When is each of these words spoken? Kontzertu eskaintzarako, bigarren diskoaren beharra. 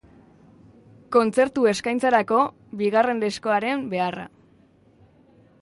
Kontzertu 1.15 1.67
eskaintzarako, 1.73 2.39
bigarren 2.81 3.23
diskoaren 3.27 3.87
beharra. 3.93 4.29